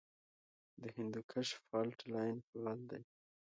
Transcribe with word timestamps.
د 0.81 0.83
هندوکش 0.95 1.47
فالټ 1.65 1.97
لاین 2.13 2.35
فعال 2.47 2.79
دی 2.89 3.01